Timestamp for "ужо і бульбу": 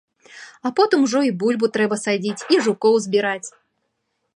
1.09-1.71